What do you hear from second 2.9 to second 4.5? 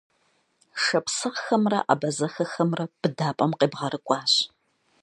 быдапӀэм къебгъэрыкӀуащ.